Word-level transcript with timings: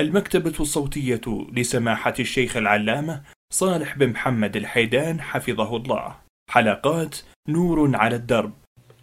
المكتبة 0.00 0.52
الصوتية 0.60 1.20
لسماحة 1.52 2.14
الشيخ 2.20 2.56
العلامة 2.56 3.20
صالح 3.52 3.96
بن 3.96 4.08
محمد 4.08 4.56
الحيدان 4.56 5.20
حفظه 5.20 5.76
الله. 5.76 6.14
حلقات 6.50 7.16
نور 7.48 7.96
على 7.96 8.16
الدرب. 8.16 8.52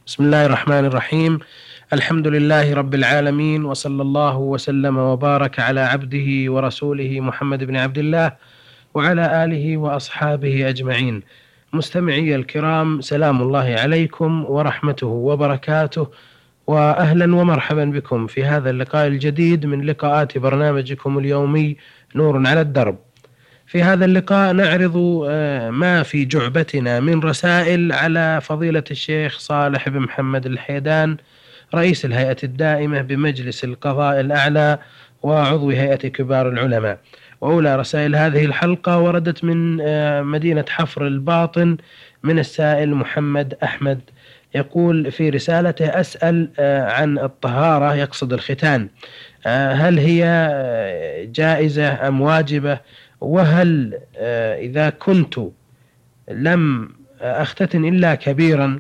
بسم 0.07 0.23
الله 0.23 0.45
الرحمن 0.45 0.85
الرحيم. 0.85 1.39
الحمد 1.93 2.27
لله 2.27 2.73
رب 2.73 2.93
العالمين 2.93 3.65
وصلى 3.65 4.01
الله 4.01 4.37
وسلم 4.37 4.97
وبارك 4.97 5.59
على 5.59 5.79
عبده 5.79 6.51
ورسوله 6.51 7.19
محمد 7.19 7.63
بن 7.63 7.75
عبد 7.75 7.97
الله 7.97 8.35
وعلى 8.93 9.43
آله 9.43 9.77
وأصحابه 9.77 10.69
أجمعين. 10.69 11.21
مستمعي 11.73 12.35
الكرام 12.35 13.01
سلام 13.01 13.41
الله 13.41 13.75
عليكم 13.79 14.45
ورحمته 14.45 15.07
وبركاته. 15.07 16.07
واهلا 16.67 17.35
ومرحبا 17.35 17.85
بكم 17.85 18.27
في 18.27 18.43
هذا 18.43 18.69
اللقاء 18.69 19.07
الجديد 19.07 19.65
من 19.65 19.81
لقاءات 19.85 20.37
برنامجكم 20.37 21.17
اليومي 21.17 21.77
نور 22.15 22.47
على 22.47 22.61
الدرب. 22.61 22.97
في 23.65 23.83
هذا 23.83 24.05
اللقاء 24.05 24.53
نعرض 24.53 25.25
آه، 25.29 25.69
ما 25.69 26.03
في 26.03 26.25
جعبتنا 26.25 26.99
من 26.99 27.19
رسائل 27.19 27.91
على 27.91 28.41
فضيلة 28.41 28.83
الشيخ 28.91 29.39
صالح 29.39 29.89
بن 29.89 29.99
محمد 29.99 30.45
الحيدان 30.45 31.17
رئيس 31.75 32.05
الهيئة 32.05 32.37
الدائمة 32.43 33.01
بمجلس 33.01 33.63
القضاء 33.63 34.19
الأعلى 34.19 34.79
وعضو 35.23 35.69
هيئة 35.69 36.07
كبار 36.07 36.49
العلماء. 36.49 36.99
وأولى 37.41 37.75
رسائل 37.75 38.15
هذه 38.15 38.45
الحلقة 38.45 38.99
وردت 38.99 39.43
من 39.43 39.81
آه، 39.81 40.21
مدينة 40.21 40.65
حفر 40.69 41.07
الباطن 41.07 41.77
من 42.23 42.39
السائل 42.39 42.95
محمد 42.95 43.57
أحمد 43.63 44.01
يقول 44.55 45.11
في 45.11 45.29
رسالته 45.29 45.85
أسأل 45.85 46.49
آه، 46.59 46.91
عن 46.91 47.19
الطهارة 47.19 47.95
يقصد 47.95 48.33
الختان. 48.33 48.89
آه، 49.45 49.73
هل 49.73 49.99
هي 49.99 50.23
آه، 50.25 51.23
جائزة 51.25 52.07
أم 52.07 52.21
واجبة؟ 52.21 52.79
وهل 53.21 53.99
إذا 54.61 54.89
كنت 54.89 55.39
لم 56.31 56.89
أختتن 57.21 57.85
إلا 57.85 58.15
كبيرا؟ 58.15 58.79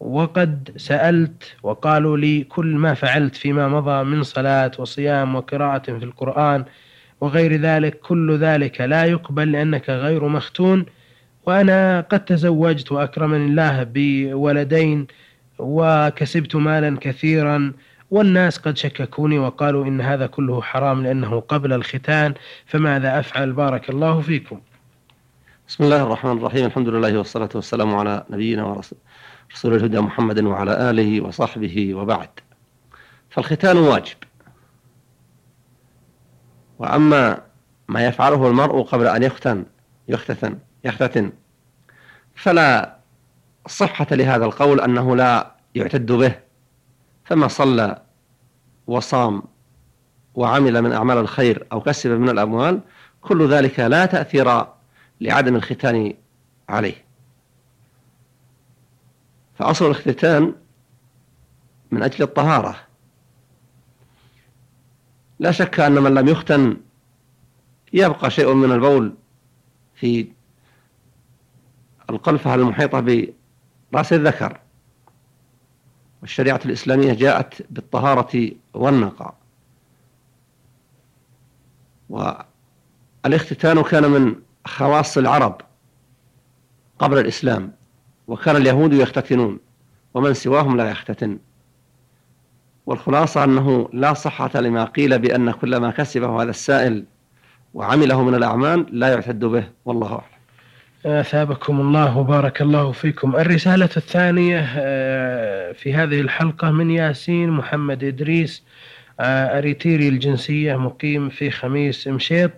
وقد 0.00 0.70
سألت 0.76 1.56
وقالوا 1.62 2.16
لي 2.16 2.44
كل 2.44 2.66
ما 2.66 2.94
فعلت 2.94 3.36
فيما 3.36 3.68
مضى 3.68 4.04
من 4.04 4.22
صلاة 4.22 4.70
وصيام 4.78 5.34
وقراءة 5.34 5.98
في 5.98 6.04
القرآن 6.04 6.64
وغير 7.20 7.56
ذلك 7.56 7.98
كل 8.00 8.38
ذلك 8.38 8.80
لا 8.80 9.04
يقبل 9.04 9.52
لأنك 9.52 9.90
غير 9.90 10.28
مختون. 10.28 10.86
وأنا 11.46 12.00
قد 12.00 12.24
تزوجت 12.24 12.92
وأكرمني 12.92 13.46
الله 13.46 13.82
بولدين 13.82 15.06
وكسبت 15.58 16.56
مالا 16.56 16.98
كثيرا 17.00 17.72
والناس 18.10 18.58
قد 18.58 18.76
شككوني 18.76 19.38
وقالوا 19.38 19.84
إن 19.84 20.00
هذا 20.00 20.26
كله 20.26 20.62
حرام 20.62 21.02
لأنه 21.02 21.40
قبل 21.40 21.72
الختان 21.72 22.34
فماذا 22.66 23.18
أفعل؟ 23.18 23.52
بارك 23.52 23.90
الله 23.90 24.20
فيكم. 24.20 24.60
بسم 25.68 25.84
الله 25.84 26.02
الرحمن 26.02 26.32
الرحيم. 26.32 26.66
الحمد 26.66 26.88
لله 26.88 27.18
والصلاة 27.18 27.48
والسلام 27.54 27.94
على 27.94 28.24
نبينا 28.30 28.64
ورسول 28.64 28.98
رسول 29.52 29.74
الهدى 29.74 30.00
محمد 30.00 30.44
وعلى 30.44 30.90
آله 30.90 31.20
وصحبه 31.20 31.94
وبعد. 31.94 32.28
فالختان 33.30 33.76
واجب. 33.76 34.16
وأما 36.78 37.40
ما 37.88 38.06
يفعله 38.06 38.48
المرء 38.48 38.82
قبل 38.82 39.06
أن 39.06 39.22
يختن 39.22 39.64
يختتن 40.08 40.58
يختتن 40.84 41.32
فلا 42.34 42.96
صحة 43.66 44.06
لهذا 44.10 44.44
القول 44.44 44.80
أنه 44.80 45.16
لا 45.16 45.54
يعتد 45.74 46.12
به 46.12 46.34
فما 47.24 47.48
صلى 47.48 48.02
وصام 48.86 49.42
وعمل 50.34 50.82
من 50.82 50.92
أعمال 50.92 51.18
الخير 51.18 51.66
أو 51.72 51.80
كسب 51.80 52.10
من 52.10 52.28
الأموال 52.28 52.80
كل 53.20 53.48
ذلك 53.48 53.80
لا 53.80 54.06
تأثير 54.06 54.66
لعدم 55.20 55.56
الختان 55.56 56.14
عليه. 56.68 57.04
فأصل 59.54 59.86
الاختتان 59.86 60.54
من 61.90 62.02
أجل 62.02 62.22
الطهارة. 62.24 62.76
لا 65.38 65.50
شك 65.50 65.80
أن 65.80 65.92
من 65.92 66.14
لم 66.14 66.28
يختن 66.28 66.76
يبقى 67.92 68.30
شيء 68.30 68.54
من 68.54 68.72
البول 68.72 69.14
في 69.94 70.28
القلفة 72.10 72.54
المحيطة 72.54 73.00
برأس 73.92 74.12
الذكر. 74.12 74.60
والشريعة 76.22 76.60
الإسلامية 76.64 77.12
جاءت 77.12 77.54
بالطهارة 77.70 78.50
والنقاء. 78.74 79.34
والاختتان 82.10 83.82
كان 83.82 84.10
من 84.10 84.34
خواص 84.66 85.18
العرب 85.18 85.60
قبل 86.98 87.18
الإسلام 87.18 87.72
وكان 88.28 88.56
اليهود 88.56 88.92
يختتنون 88.92 89.58
ومن 90.14 90.34
سواهم 90.34 90.76
لا 90.76 90.90
يختتن. 90.90 91.38
والخلاصة 92.86 93.44
أنه 93.44 93.88
لا 93.92 94.14
صحة 94.14 94.60
لما 94.60 94.84
قيل 94.84 95.18
بأن 95.18 95.50
كل 95.50 95.76
ما 95.76 95.90
كسبه 95.90 96.42
هذا 96.42 96.50
السائل 96.50 97.04
وعمله 97.74 98.22
من 98.22 98.34
الأعمال 98.34 98.86
لا 98.98 99.08
يعتد 99.08 99.44
به 99.44 99.70
والله 99.84 100.12
أعلم. 100.12 100.33
أثابكم 101.06 101.80
الله 101.80 102.18
وبارك 102.18 102.62
الله 102.62 102.92
فيكم. 102.92 103.36
الرسالة 103.36 103.88
الثانية 103.96 104.66
آه، 104.76 105.72
في 105.72 105.94
هذه 105.94 106.20
الحلقة 106.20 106.70
من 106.70 106.90
ياسين 106.90 107.50
محمد 107.50 108.04
إدريس 108.04 108.62
آه، 109.20 109.58
أريتيري 109.58 110.08
الجنسية 110.08 110.76
مقيم 110.76 111.28
في 111.28 111.50
خميس 111.50 112.08
مشيط 112.08 112.50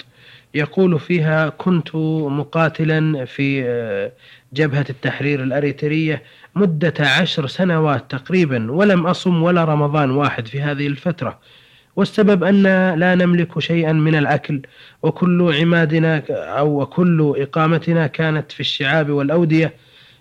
يقول 0.54 1.00
فيها 1.00 1.48
كنت 1.48 1.94
مقاتلا 1.94 3.24
في 3.24 3.64
آه، 3.64 4.12
جبهة 4.52 4.86
التحرير 4.90 5.42
الأريترية 5.42 6.22
مدة 6.54 6.94
عشر 7.00 7.46
سنوات 7.46 8.10
تقريبا 8.10 8.72
ولم 8.72 9.06
أصم 9.06 9.42
ولا 9.42 9.64
رمضان 9.64 10.10
واحد 10.10 10.46
في 10.46 10.60
هذه 10.60 10.86
الفترة. 10.86 11.38
والسبب 11.96 12.44
أن 12.44 12.62
لا 12.98 13.14
نملك 13.14 13.58
شيئا 13.58 13.92
من 13.92 14.14
الأكل 14.14 14.62
وكل 15.02 15.54
عمادنا 15.60 16.22
أو 16.30 16.86
كل 16.86 17.34
إقامتنا 17.38 18.06
كانت 18.06 18.52
في 18.52 18.60
الشعاب 18.60 19.10
والأودية 19.10 19.74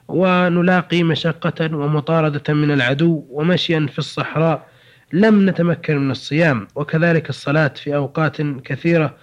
ونلاقي 0.07 1.03
مشقة 1.03 1.75
ومطاردة 1.75 2.53
من 2.53 2.71
العدو 2.71 3.25
ومشيا 3.29 3.87
في 3.91 3.99
الصحراء 3.99 4.67
لم 5.13 5.49
نتمكن 5.49 5.97
من 5.97 6.11
الصيام. 6.11 6.67
وكذلك 6.75 7.29
الصلاة 7.29 7.67
في 7.67 7.95
أوقات 7.95 8.41
كثيرة 8.41 9.15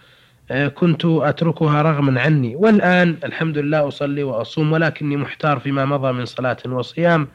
آه، 0.51 0.69
كنت 0.69 1.05
أتركها 1.05 1.83
رغما 1.83 2.21
عني. 2.21 2.57
والآن 2.57 3.17
الحمد 3.25 3.59
لله 3.59 3.89
أصلي 3.89 4.23
وأصوم 4.23 4.73
ولكني 4.73 5.17
محتار 5.17 5.59
فيما 5.59 5.84
مضى 5.84 6.13
من 6.13 6.25
صلاة 6.25 6.57
وصيام 6.67 7.29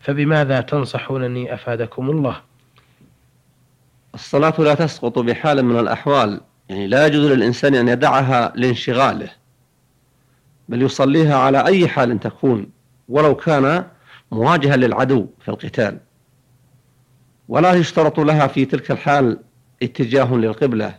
فبماذا 0.00 0.60
تنصحونني 0.60 1.54
أفادكم 1.54 2.10
الله؟ 2.10 2.53
الصلاة 4.14 4.54
لا 4.58 4.74
تسقط 4.74 5.18
بحال 5.18 5.64
من 5.64 5.78
الأحوال. 5.78 6.40
يعني 6.68 6.86
لا 6.86 7.06
يجوز 7.06 7.26
للإنسان 7.26 7.74
أن 7.74 7.88
يدعها 7.88 8.52
لانشغاله 8.56 9.30
بل 10.68 10.82
يصليها 10.82 11.36
على 11.36 11.66
أي 11.66 11.88
حال 11.88 12.20
تكون 12.20 12.66
ولو 13.08 13.34
كان 13.34 13.86
مواجها 14.32 14.76
للعدو 14.76 15.26
في 15.40 15.48
القتال. 15.48 15.98
ولا 17.48 17.72
يشترط 17.72 18.20
لها 18.20 18.46
في 18.46 18.64
تلك 18.64 18.90
الحال 18.90 19.38
اتجاه 19.82 20.34
للقبلة 20.34 20.94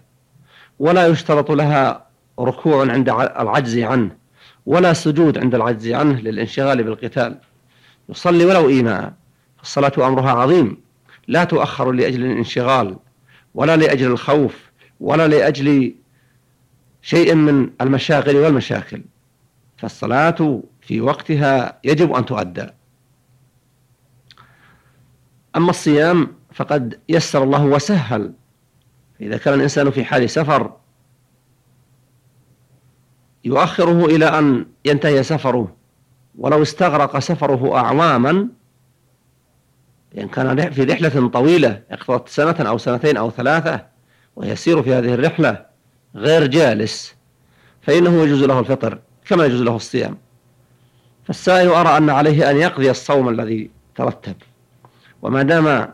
ولا 0.79 1.07
يشترط 1.07 1.51
لها 1.51 2.05
ركوع 2.39 2.91
عند 2.91 3.09
العجز 3.09 3.77
عنه 3.77 4.11
ولا 4.65 4.93
سجود 4.93 5.37
عند 5.37 5.55
العجز 5.55 5.87
عنه 5.91 6.19
للانشغال 6.19 6.83
بالقتال. 6.83 7.37
يصلي 8.09 8.45
ولو 8.45 8.69
إيماء 8.69 9.13
الصلاة 9.61 10.07
أمرها 10.07 10.31
عظيم. 10.31 10.77
لا 11.27 11.43
تؤخر 11.43 11.91
لأجل 11.91 12.25
الانشغال. 12.25 12.97
ولا 13.55 13.77
لأجل 13.77 14.11
الخوف 14.11 14.71
ولا 14.99 15.27
لأجل 15.27 15.95
شيء 17.01 17.35
من 17.35 17.69
المشاغل 17.81 18.35
والمشاكل. 18.35 19.01
فالصلاة 19.77 20.61
في 20.81 21.01
وقتها 21.01 21.79
يجب 21.83 22.13
أن 22.13 22.25
تؤدى. 22.25 22.67
أما 25.55 25.69
الصيام 25.69 26.27
فقد 26.53 26.99
يسر 27.09 27.43
الله 27.43 27.65
وسهل. 27.65 28.33
إذا 29.21 29.37
كان 29.37 29.53
الإنسان 29.53 29.91
في 29.91 30.03
حال 30.03 30.29
سفر 30.29 30.77
يؤخره 33.45 34.05
إلى 34.05 34.25
أن 34.25 34.65
ينتهي 34.85 35.23
سفره. 35.23 35.75
ولو 36.37 36.61
استغرق 36.61 37.19
سفره 37.19 37.77
أعواما 37.77 38.47
إن 40.17 40.27
كان 40.27 40.71
في 40.71 40.83
رحلة 40.83 41.27
طويلة 41.27 41.81
اقتضت 41.91 42.29
سنة 42.29 42.69
أو 42.69 42.77
سنتين 42.77 43.17
أو 43.17 43.31
ثلاثة 43.31 43.85
ويسير 44.35 44.83
في 44.83 44.93
هذه 44.93 45.13
الرحلة 45.13 45.65
غير 46.15 46.47
جالس. 46.47 47.15
فإنه 47.81 48.23
يجوز 48.23 48.43
له 48.43 48.59
الفطر 48.59 48.99
كما 49.25 49.45
يجوز 49.45 49.61
له 49.61 49.75
الصيام. 49.75 50.17
فالسائل 51.25 51.69
أرى 51.69 51.97
أن 51.97 52.09
عليه 52.09 52.51
أن 52.51 52.57
يقضي 52.57 52.91
الصوم 52.91 53.29
الذي 53.29 53.69
ترتب. 53.95 54.35
وما 55.21 55.43
دام 55.43 55.93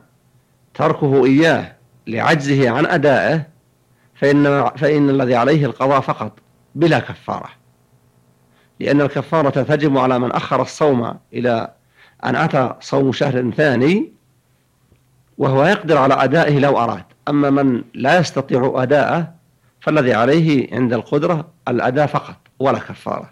تركه 0.74 1.26
إياه 1.26 1.76
لعجزه 2.08 2.70
عن 2.70 2.86
أدائه 2.86 3.48
فإن, 4.16 4.70
فإن 4.70 5.10
الذي 5.10 5.36
عليه 5.36 5.66
القضاء 5.66 6.02
فقط 6.02 6.40
بلا 6.76 7.00
كفارة. 7.00 7.50
لأن 8.80 9.02
الكفارة 9.02 9.64
تجب 9.64 9.98
على 9.98 10.20
من 10.20 10.32
أخر 10.32 10.62
الصوم 10.62 11.18
إلى 11.34 11.72
أن 12.26 12.36
أتى 12.36 12.74
صوم 12.80 13.12
شهر 13.12 13.52
ثاني 13.52 14.12
وهو 15.38 15.66
يقدر 15.66 15.98
على 15.98 16.14
أدائه 16.14 16.60
لو 16.60 16.78
أراد. 16.78 17.04
أما 17.28 17.50
من 17.50 17.84
لا 17.94 18.20
يستطيع 18.20 18.74
أداءه 18.76 19.34
فالذي 19.80 20.14
عليه 20.14 20.76
عند 20.76 20.94
القدرة 20.94 21.48
الأداء 21.68 22.08
فقط 22.08 22.36
ولا 22.60 22.80
كفارة. 22.80 23.30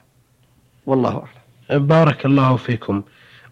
والله 0.85 1.23
أعلم. 1.69 1.87
بارك 1.87 2.25
الله 2.25 2.55
فيكم. 2.55 3.03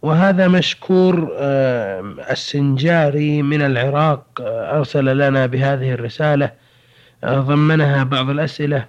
وهذا 0.02 0.48
مشكور 0.48 1.32
آه، 1.38 2.16
السنجاري 2.32 3.42
من 3.42 3.62
العراق 3.62 4.42
آه، 4.42 4.78
أرسل 4.78 5.18
لنا 5.18 5.46
بهذه 5.46 5.92
الرسالة 5.92 6.52
آه، 7.24 7.40
ضمنها 7.40 8.04
بعض 8.04 8.30
الأسئلة. 8.30 8.86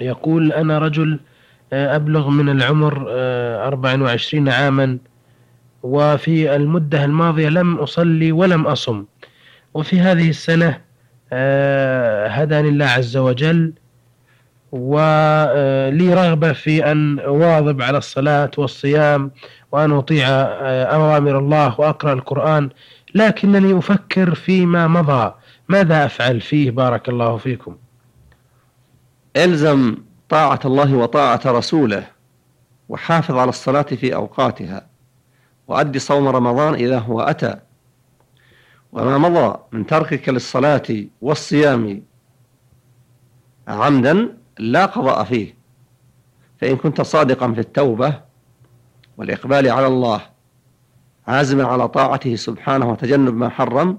يقول 0.00 0.52
أنا 0.52 0.78
رجل 0.78 1.20
أبلغ 1.72 2.28
من 2.28 2.48
العمر 2.48 3.06
24 3.08 4.48
عاما 4.48 4.98
وفي 5.88 6.56
المدة 6.56 7.04
الماضية 7.04 7.48
لم 7.48 7.76
أصلي 7.76 8.32
ولم 8.32 8.66
أصم. 8.66 9.04
وفي 9.74 10.00
هذه 10.00 10.28
السنة 10.30 10.80
هداني 12.28 12.68
الله 12.68 12.86
عز 12.86 13.16
وجل 13.16 13.72
ولي 14.72 16.14
رغبة 16.14 16.52
في 16.52 16.92
أن 16.92 17.18
أواظب 17.18 17.82
على 17.82 17.98
الصلاة 17.98 18.50
والصيام 18.58 19.30
وأن 19.72 19.92
أطيع 19.92 20.28
آه، 20.28 20.84
أوامر 20.84 21.38
الله 21.38 21.80
وأقرأ 21.80 22.12
القرآن 22.12 22.70
لكنني 23.14 23.78
أفكر 23.78 24.34
فيما 24.34 24.86
مضى. 24.86 25.34
ماذا 25.68 26.04
أفعل 26.04 26.40
فيه؟ 26.40 26.70
بارك 26.70 27.08
الله 27.08 27.36
فيكم. 27.36 27.76
ألزم 29.36 29.96
طاعة 30.28 30.60
الله 30.64 30.94
وطاعة 30.94 31.40
رسوله 31.46 32.04
وحافظ 32.88 33.36
على 33.36 33.48
الصلاة 33.48 33.82
في 33.82 34.14
أوقاتها. 34.14 34.87
وأدي 35.68 35.98
صوم 35.98 36.28
رمضان 36.28 36.74
إذا 36.74 36.98
هو 36.98 37.20
أتى. 37.20 37.56
وما 38.92 39.18
مضى 39.18 39.58
من 39.72 39.86
تركك 39.86 40.28
للصلاة 40.28 40.82
والصيام 41.20 42.02
عمدا 43.68 44.38
لا 44.58 44.86
قضاء 44.86 45.24
فيه. 45.24 45.54
فإن 46.60 46.76
كنت 46.76 47.00
صادقا 47.00 47.52
في 47.52 47.60
التوبة 47.60 48.20
والإقبال 49.16 49.68
على 49.68 49.86
الله 49.86 50.20
عازما 51.26 51.64
على 51.64 51.88
طاعته 51.88 52.36
سبحانه 52.36 52.90
وتجنب 52.90 53.34
ما 53.34 53.48
حرم 53.48 53.98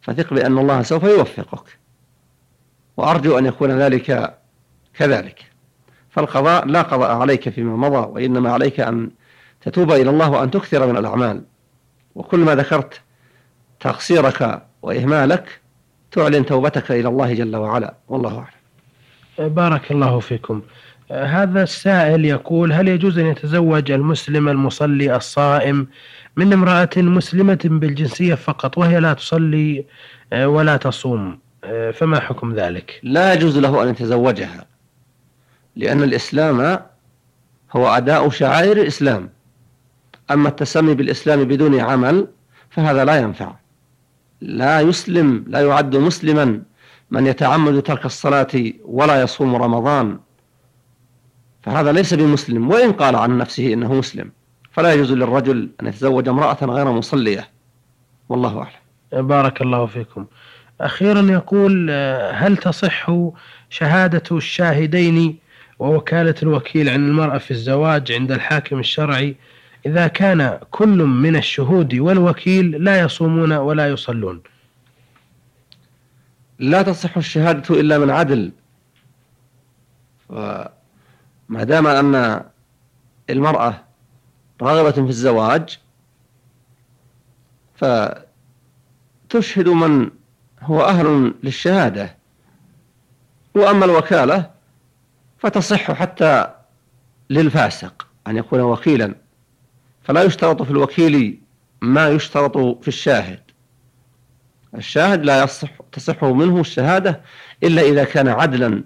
فثق 0.00 0.34
بأن 0.34 0.58
الله 0.58 0.82
سوف 0.82 1.02
يوفقك. 1.02 1.78
وأرجو 2.96 3.38
أن 3.38 3.46
يكون 3.46 3.70
ذلك 3.70 4.38
كذلك. 4.94 5.50
فالقضاء 6.10 6.66
لا 6.66 6.82
قضاء 6.82 7.16
عليك 7.16 7.48
فيما 7.48 7.88
مضى 7.88 8.08
وإنما 8.12 8.52
عليك 8.52 8.80
أن 8.80 9.10
تتوب 9.66 9.92
إلى 9.92 10.10
الله 10.10 10.30
وأن 10.30 10.50
تكثر 10.50 10.86
من 10.86 10.96
الأعمال. 10.96 11.42
وكل 12.14 12.38
ما 12.38 12.54
ذكرت 12.54 13.00
تقصيرك 13.80 14.62
وإهمالك 14.82 15.60
تعلن 16.12 16.46
توبتك 16.46 16.90
إلى 16.90 17.08
الله 17.08 17.34
جل 17.34 17.56
وعلا. 17.56 17.94
والله 18.08 18.38
أعلم. 18.38 19.54
بارك 19.54 19.92
الله 19.92 20.20
فيكم. 20.20 20.62
هذا 21.10 21.62
السائل 21.62 22.24
يقول 22.24 22.72
هل 22.72 22.88
يجوز 22.88 23.18
أن 23.18 23.26
يتزوج 23.26 23.90
المسلم 23.90 24.48
المصلي 24.48 25.16
الصائم 25.16 25.86
من 26.36 26.52
امرأة 26.52 26.90
مسلمة 26.96 27.58
بالجنسية 27.64 28.34
فقط 28.34 28.78
وهي 28.78 29.00
لا 29.00 29.12
تصلي 29.12 29.84
ولا 30.32 30.76
تصوم؟ 30.76 31.38
فما 31.92 32.20
حكم 32.20 32.54
ذلك؟ 32.54 33.00
لا 33.02 33.34
يجوز 33.34 33.58
له 33.58 33.82
أن 33.82 33.88
يتزوجها 33.88 34.66
لأن 35.76 36.02
الإسلام 36.02 36.78
هو 37.72 37.88
أداء 37.88 38.30
شعائر 38.30 38.76
الإسلام. 38.76 39.35
أما 40.30 40.48
التسمي 40.48 40.94
بالإسلام 40.94 41.44
بدون 41.44 41.80
عمل 41.80 42.26
فهذا 42.70 43.04
لا 43.04 43.16
ينفع. 43.16 43.54
لا 44.40 44.80
يسلم 44.80 45.44
لا 45.48 45.60
يعد 45.60 45.96
مسلما 45.96 46.62
من 47.10 47.26
يتعمد 47.26 47.82
ترك 47.82 48.06
الصلاة 48.06 48.72
ولا 48.84 49.22
يصوم 49.22 49.56
رمضان. 49.56 50.18
فهذا 51.62 51.92
ليس 51.92 52.14
بمسلم 52.14 52.70
وإن 52.70 52.92
قال 52.92 53.16
عن 53.16 53.38
نفسه 53.38 53.72
إنه 53.72 53.94
مسلم 53.94 54.30
فلا 54.72 54.92
يجوز 54.92 55.12
للرجل 55.12 55.68
أن 55.82 55.86
يتزوج 55.86 56.28
امرأة 56.28 56.58
غير 56.62 56.92
مصلية. 56.92 57.48
والله 58.28 58.58
أعلم. 58.58 59.26
بارك 59.26 59.62
الله 59.62 59.86
فيكم. 59.86 60.26
أخيرا 60.80 61.22
يقول 61.22 61.90
هل 62.32 62.56
تصح 62.56 63.10
شهادة 63.70 64.36
الشاهدين 64.36 65.38
ووكالة 65.78 66.34
الوكيل 66.42 66.88
عن 66.88 67.08
المرأة 67.08 67.38
في 67.38 67.50
الزواج 67.50 68.12
عند 68.12 68.32
الحاكم 68.32 68.78
الشرعي 68.78 69.36
إذا 69.86 70.06
كان 70.06 70.60
كل 70.70 70.98
من 71.04 71.36
الشهود 71.36 71.94
والوكيل 71.94 72.84
لا 72.84 73.00
يصومون 73.00 73.52
ولا 73.52 73.88
يصلون. 73.88 74.42
لا 76.58 76.82
تصح 76.82 77.16
الشهادة 77.16 77.80
إلا 77.80 77.98
من 77.98 78.10
عدل. 78.10 78.52
ما 81.48 81.64
دام 81.64 81.86
أن 81.86 82.44
المرأة 83.30 83.82
راغبة 84.62 84.90
في 84.90 85.08
الزواج 85.08 85.78
فتشهد 87.74 89.68
من 89.68 90.10
هو 90.60 90.82
أهل 90.82 91.34
للشهادة. 91.42 92.16
وأما 93.54 93.84
الوكالة 93.84 94.50
فتصح 95.38 95.92
حتى 95.92 96.54
للفاسق 97.30 98.06
أن 98.26 98.36
يكون 98.36 98.60
وكيلا. 98.60 99.14
فلا 100.06 100.22
يشترط 100.22 100.62
في 100.62 100.70
الوكيل 100.70 101.38
ما 101.82 102.08
يشترط 102.08 102.82
في 102.82 102.88
الشاهد. 102.88 103.40
الشاهد 104.74 105.24
لا 105.24 105.44
يصح 105.44 105.70
تصح 105.92 106.24
منه 106.24 106.60
الشهادة 106.60 107.20
إلا 107.64 107.82
إذا 107.82 108.04
كان 108.04 108.28
عدلا. 108.28 108.84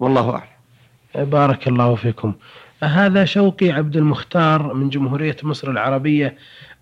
والله 0.00 0.30
أعلم. 0.30 1.30
بارك 1.30 1.68
الله 1.68 1.94
فيكم. 1.94 2.34
هذا 2.82 3.24
شوقي 3.24 3.70
عبد 3.70 3.96
المختار 3.96 4.74
من 4.74 4.88
جمهورية 4.88 5.36
مصر 5.42 5.70
العربية 5.70 6.36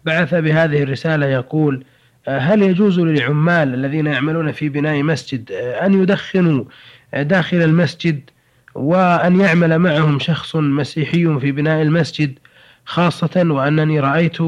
بعث 0.05 0.35
بهذه 0.35 0.83
الرسالة 0.83 1.27
يقول 1.27 1.85
هل 2.29 2.63
يجوز 2.63 3.01
للعمال 3.01 3.75
الذين 3.75 4.07
يعملون 4.07 4.53
في 4.53 4.69
بناء 4.69 5.03
مسجد 5.03 5.53
أن 5.53 6.03
يدخنوا 6.03 6.65
داخل 7.15 7.57
المسجد 7.57 8.31
وأن 8.75 9.41
يعمل 9.41 9.79
معهم 9.79 10.19
شخص 10.19 10.57
مسيحي 10.57 11.39
في 11.41 11.53
بناء 11.53 11.83
المسجد؟ 11.83 12.39
خاصة 12.85 13.31
وأنني 13.37 14.01
رأيت 14.01 14.41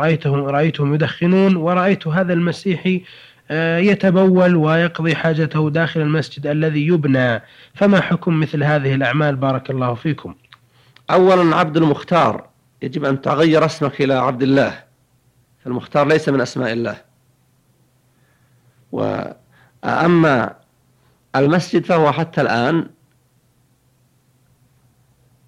رأيتهم 0.00 0.44
رأيتهم 0.44 0.94
يدخنون 0.94 1.56
ورأيت 1.56 2.06
هذا 2.06 2.32
المسيحي 2.32 3.02
آه، 3.50 3.78
يتبول 3.78 4.56
ويقضي 4.56 5.14
حاجته 5.14 5.70
داخل 5.70 6.00
المسجد 6.00 6.46
الذي 6.46 6.86
يبنى. 6.86 7.42
فما 7.74 8.00
حكم 8.00 8.40
مثل 8.40 8.64
هذه 8.64 8.94
الأعمال؟ 8.94 9.36
بارك 9.36 9.70
الله 9.70 9.94
فيكم. 9.94 10.34
أولا 11.10 11.56
عبد 11.56 11.76
المختار. 11.76 12.48
يجب 12.82 13.04
أن 13.04 13.20
تغير 13.20 13.64
اسمك 13.64 14.00
إلى 14.00 14.14
عبد 14.14 14.42
الله. 14.42 14.82
المختار 15.66 16.06
ليس 16.06 16.28
من 16.28 16.40
أسماء 16.40 16.72
الله. 16.72 16.96
وأما 18.92 20.56
المسجد 21.36 21.84
فهو 21.84 22.12
حتى 22.12 22.40
الآن 22.40 22.86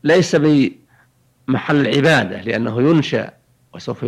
ليس 0.05 0.35
بمحل 1.49 1.87
العبادة 1.87 2.41
لأنه 2.41 2.83
ينشأ 2.83 3.31
وسوف 3.75 4.07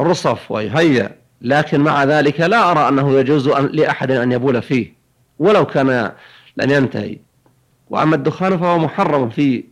رصف 0.00 0.50
ويهيأ. 0.50 1.16
لكن 1.40 1.80
مع 1.80 2.04
ذلك 2.04 2.40
لا 2.40 2.70
أرى 2.70 2.88
أنه 2.88 3.18
يجوز 3.18 3.48
لأحد 3.48 4.10
أن 4.10 4.32
يبول 4.32 4.62
فيه 4.62 4.92
ولو 5.38 5.66
كان 5.66 6.12
لن 6.56 6.70
ينتهي. 6.70 7.18
وأما 7.90 8.16
الدخان 8.16 8.58
فهو 8.58 8.78
محرم 8.78 9.30
في 9.30 9.64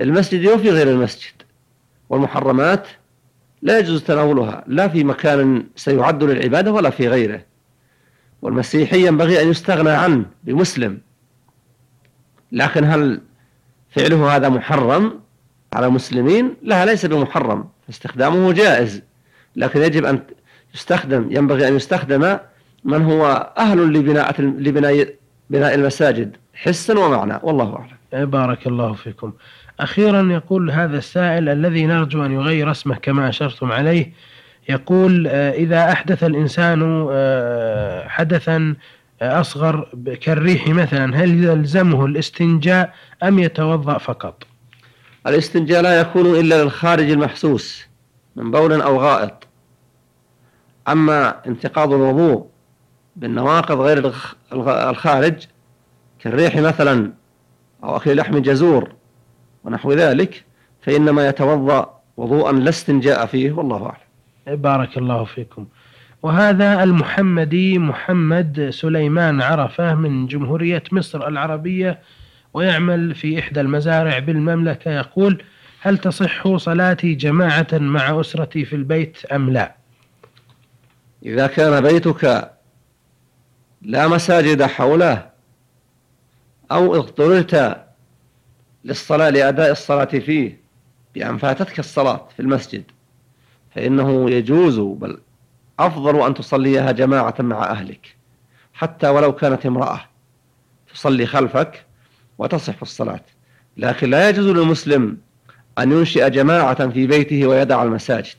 المسجد 0.00 0.46
وفي 0.46 0.70
غير 0.70 0.88
المسجد. 0.88 1.32
والمحرمات 2.08 2.88
لا 3.62 3.78
يجوز 3.78 4.02
تناولها 4.02 4.64
لا 4.66 4.88
في 4.88 5.04
مكان 5.04 5.66
سيعد 5.76 6.22
للعبادة 6.22 6.72
ولا 6.72 6.90
في 6.90 7.08
غيره. 7.08 7.44
والمسيحي 8.42 9.06
ينبغي 9.06 9.42
أن 9.42 9.50
يستغنى 9.50 9.90
عنه 9.90 10.24
بمسلم. 10.44 11.00
لكن 12.52 12.84
هل 12.84 13.20
فعله 13.94 14.36
هذا 14.36 14.48
محرم 14.48 15.20
على 15.72 15.86
المسلمين 15.86 16.54
لا 16.62 16.84
ليس 16.84 17.06
بمحرم 17.06 17.64
استخدامه 17.90 18.52
جائز 18.52 19.02
لكن 19.56 19.82
يجب 19.82 20.04
أن 20.04 20.20
يستخدم 20.74 21.26
ينبغي 21.30 21.68
أن 21.68 21.76
يستخدم 21.76 22.38
من 22.84 23.04
هو 23.04 23.52
أهل 23.58 23.92
لبناء 23.92 24.40
لبناء 24.40 25.08
بناء 25.50 25.74
المساجد 25.74 26.36
حسا 26.54 26.98
ومعنى 26.98 27.40
والله 27.42 27.76
أعلم. 27.76 28.30
بارك 28.30 28.66
الله 28.66 28.92
فيكم. 28.92 29.32
أخيرا 29.80 30.32
يقول 30.32 30.70
هذا 30.70 30.98
السائل 30.98 31.48
الذي 31.48 31.86
نرجو 31.86 32.24
أن 32.24 32.32
يغير 32.32 32.70
اسمه 32.70 32.94
كما 32.94 33.28
أشرتم 33.28 33.72
عليه 33.72 34.12
يقول 34.68 35.26
إذا 35.26 35.92
أحدث 35.92 36.24
الإنسان 36.24 36.80
حدثا 38.08 38.74
أصغر 39.22 39.88
كالريح 40.20 40.68
مثلا 40.68 41.16
هل 41.16 41.44
يلزمه 41.44 42.06
الاستنجاء 42.06 42.94
أم 43.22 43.38
يتوضأ 43.38 43.98
فقط؟ 43.98 44.46
الاستنجاء 45.26 45.82
لا 45.82 46.00
يكون 46.00 46.26
إلا 46.26 46.62
للخارج 46.62 47.10
المحسوس 47.10 47.86
من 48.36 48.50
بول 48.50 48.82
أو 48.82 49.00
غائط. 49.00 49.46
أما 50.88 51.46
انتقاض 51.46 51.92
الوضوء 51.92 52.46
بالنواقض 53.16 53.80
غير 53.80 54.12
الخارج 54.90 55.46
كالريح 56.18 56.56
مثلا 56.56 57.12
أو 57.84 57.96
أكل 57.96 58.16
لحم 58.16 58.38
جزور 58.38 58.92
ونحو 59.64 59.92
ذلك 59.92 60.44
فإنما 60.82 61.28
يتوضأ 61.28 62.00
وضوءا 62.16 62.52
لا 62.52 62.68
استنجاء 62.68 63.26
فيه 63.26 63.52
والله 63.52 63.86
أعلم. 63.86 64.56
بارك 64.62 64.98
الله 64.98 65.24
فيكم. 65.24 65.66
وهذا 66.22 66.82
المحمدي 66.82 67.78
محمد 67.78 68.70
سليمان 68.72 69.42
عرفة 69.42 69.94
من 69.94 70.26
جمهورية 70.26 70.82
مصر 70.92 71.28
العربية 71.28 71.98
ويعمل 72.54 73.14
في 73.14 73.38
إحدى 73.38 73.60
المزارع 73.60 74.18
بالمملكة 74.18 74.90
يقول 74.90 75.42
هل 75.80 75.98
تصح 75.98 76.56
صلاتي 76.56 77.14
جماعة 77.14 77.66
مع 77.72 78.20
أسرتي 78.20 78.64
في 78.64 78.76
البيت 78.76 79.24
أم 79.24 79.50
لا؟ 79.50 79.74
إذا 81.26 81.46
كان 81.46 81.80
بيتك 81.80 82.52
لا 83.82 84.08
مساجد 84.08 84.62
حوله 84.62 85.30
أو 86.72 86.94
اضطررت 86.94 87.84
للصلاة 88.84 89.30
لأداء 89.30 89.70
الصلاة 89.70 90.04
فيه 90.04 90.60
بأن 91.14 91.38
فاتتك 91.38 91.78
الصلاة 91.78 92.28
في 92.36 92.40
المسجد 92.40 92.84
فإنه 93.74 94.30
يجوز 94.30 94.78
بل 94.78 95.18
أفضل 95.78 96.26
أن 96.26 96.34
تصليها 96.34 96.92
جماعة 96.92 97.34
مع 97.40 97.70
أهلك 97.70 98.16
حتى 98.74 99.08
ولو 99.08 99.32
كانت 99.32 99.66
امرأة. 99.66 100.00
تصلي 100.94 101.26
خلفك 101.26 101.84
وتصح 102.38 102.74
الصلاة. 102.82 103.20
لكن 103.76 104.10
لا 104.10 104.28
يجوز 104.28 104.46
للمسلم 104.46 105.18
أن 105.78 105.92
ينشئ 105.92 106.30
جماعة 106.30 106.88
في 106.88 107.06
بيته 107.06 107.46
ويدع 107.46 107.82
المساجد. 107.82 108.36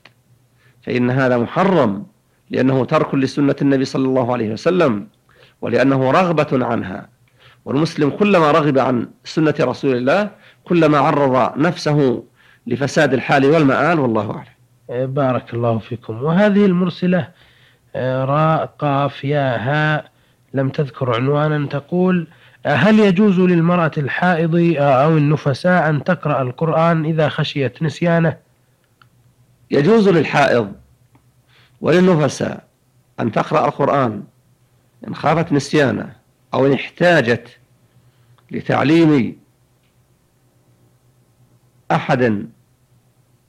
فإن 0.83 1.09
هذا 1.09 1.37
محرم 1.37 2.05
لأنه 2.49 2.85
ترك 2.85 3.15
لسنة 3.15 3.55
النبي 3.61 3.85
صلى 3.85 4.05
الله 4.05 4.33
عليه 4.33 4.53
وسلم 4.53 5.07
ولأنه 5.61 6.11
رغبة 6.11 6.65
عنها. 6.65 7.09
والمسلم 7.65 8.09
كلما 8.09 8.51
رغب 8.51 8.77
عن 8.77 9.07
سنة 9.23 9.55
رسول 9.59 9.95
الله 9.95 10.29
كلما 10.63 10.97
عرض 10.97 11.57
نفسه 11.57 12.23
لفساد 12.67 13.13
الحال 13.13 13.45
والمآل 13.45 13.99
والله 13.99 14.31
أعلم. 14.31 14.52
بارك 14.89 15.53
الله 15.53 15.79
فيكم. 15.79 16.23
وهذه 16.23 16.65
المرسلة 16.65 17.27
إيه، 17.95 18.25
راء 18.25 18.65
قاف 18.65 19.23
يا 19.23 19.57
هاء 19.57 20.11
لم 20.53 20.69
تذكر 20.69 21.15
عنوانا 21.15 21.67
تقول 21.67 22.27
هل 22.65 22.99
يجوز 22.99 23.39
للمرأة 23.39 23.91
الحائض 23.97 24.55
أو 24.77 25.17
النفساء 25.17 25.89
أن 25.89 26.03
تقرأ 26.03 26.41
القرآن 26.41 27.05
إذا 27.05 27.29
خشيت 27.29 27.83
نسيانه؟ 27.83 28.37
يجوز 29.71 30.09
للحائض 30.09 30.73
وللنفساء 31.81 32.63
أن 33.19 33.31
تقرأ 33.31 33.65
القرآن 33.65 34.23
إن 35.07 35.15
خافت 35.15 35.53
نسيانه 35.53 36.15
أو 36.53 36.65
إن 36.65 36.73
احتاجت 36.73 37.57
لتعليم 38.51 39.39
أحد 41.91 42.47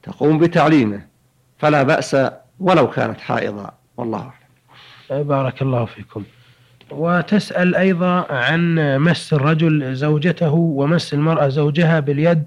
تقوم 0.03 0.39
بتعليمه. 0.39 1.14
فلا 1.59 1.83
بأس 1.83 2.17
ولو 2.61 2.91
كانت 2.91 3.21
حائضة 3.21 3.71
والله 3.97 4.33
أعلم. 5.11 5.25
بارك 5.25 5.63
الله 5.63 5.85
فيكم. 5.85 6.25
وتسأل 6.91 7.77
أيضا 7.77 8.27
عن 8.33 8.75
مس 8.99 9.33
الرجل 9.33 9.95
زوجته 9.95 10.53
ومس 10.55 11.15
المرأة 11.15 11.49
زوجها 11.49 12.01
باليد 12.01 12.45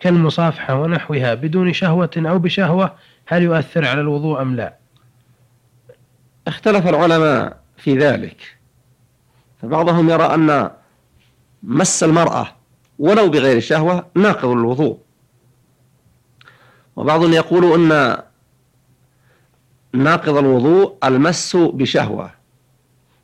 كالمصافحة 0.00 0.74
ونحوها 0.74 1.34
بدون 1.34 1.72
شهوة 1.72 2.10
أو 2.16 2.38
بشهوة 2.38 2.94
هل 3.26 3.42
يؤثر 3.42 3.84
على 3.86 4.00
الوضوء 4.00 4.42
أم 4.42 4.56
لا؟ 4.56 4.74
اختلف 6.46 6.88
العلماء 6.88 7.60
في 7.76 7.98
ذلك. 7.98 8.56
فبعضهم 9.62 10.10
يرى 10.10 10.34
أن 10.34 10.70
مس 11.62 12.04
المرأة 12.04 12.46
ولو 12.98 13.28
بغير 13.28 13.60
شهوة 13.60 14.06
ناقض 14.14 14.48
الوضوء. 14.48 14.98
وبعضهم 16.96 17.32
يقول 17.32 17.92
أن 17.92 18.16
ناقض 19.92 20.36
الوضوء 20.36 20.96
المس 21.04 21.56
بشهوة 21.56 22.30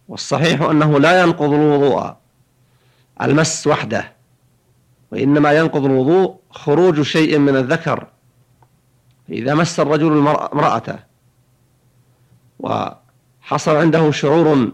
والصحيح 0.09 0.63
أنه 0.63 1.01
لا 1.01 1.23
ينقض 1.23 1.53
الوضوء 1.53 2.17
المس 3.23 3.67
وحده 3.67 4.13
وإنما 5.13 5.53
ينقض 5.53 5.85
الوضوء 5.85 6.37
خروج 6.51 7.03
شيء 7.03 7.39
من 7.39 7.57
الذكر 7.57 8.07
إذا 9.29 9.55
مس 9.55 9.81
الرجل 9.81 10.19
امرأته 10.29 10.99
وحصل 12.59 13.77
عنده 13.77 14.11
شعور 14.11 14.73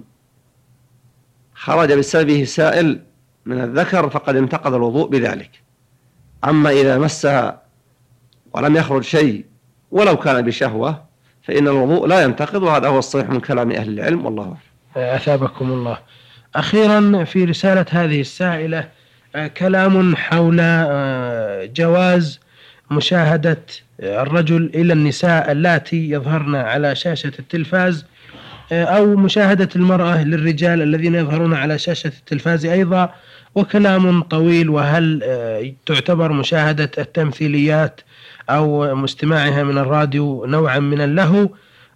خرج 1.55 1.93
بسببه 1.93 2.45
سائل 2.45 3.05
من 3.47 3.61
الذكر 3.61 4.11
فقد 4.11 4.37
انتقض 4.37 4.75
الوضوء 4.75 5.09
بذلك. 5.09 5.63
أما 6.45 6.71
إذا 6.71 6.99
مسها 6.99 7.63
ولم 8.53 8.77
يخرج 8.77 9.03
شيء 9.03 9.47
ولو 9.91 10.17
كان 10.17 10.43
بشهوة 10.43 11.05
فإن 11.43 11.69
الوضوء 11.69 12.07
لا 12.07 12.23
ينتقض 12.23 12.63
وهذا 12.63 12.89
هو 12.89 12.99
الصحيح 12.99 13.31
من 13.31 13.41
كلام 13.41 13.73
أهل 13.73 13.89
العلم 13.89 14.27
والله 14.27 14.57
أعلم. 14.97 15.15
أثابكم 15.15 15.73
الله. 15.73 15.99
أخيرا 16.55 17.25
في 17.25 17.45
رسالة 17.45 17.87
هذه 17.91 18.21
السائلة 18.21 18.89
آه، 19.35 19.47
كلام 19.47 20.17
حول 20.17 20.57
آه، 20.61 21.65
جواز 21.65 22.41
مشاهدة 22.91 23.59
الرجل 24.01 24.71
إلى 24.75 24.93
النساء 24.93 25.53
اللاتي 25.53 26.11
يظهرن 26.11 26.55
على 26.55 26.95
شاشة 26.95 27.33
التلفاز 27.39 28.07
آه، 28.73 28.85
أو 28.85 29.17
مشاهدة 29.17 29.69
المرأة 29.77 30.25
للرجال 30.25 30.83
الذين 30.83 31.15
يظهرون 31.15 31.55
على 31.55 31.79
شاشة 31.79 32.13
التلفاز 32.19 32.67
أيضا. 32.67 33.15
وكلام 33.55 34.23
طويل 34.23 34.71
وهل 34.71 35.23
تعتبر 35.87 36.33
مشاهدة 36.33 36.91
التمثيليات 36.99 38.01
أو 38.51 38.95
مستماعها 38.95 39.63
من 39.63 39.79
الراديو 39.79 40.45
نوعا 40.47 40.79
من 40.79 41.01
اللهو. 41.01 41.49